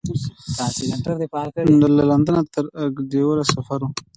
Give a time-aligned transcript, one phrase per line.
[1.95, 3.87] له لندنه تر اګادیره سفر و.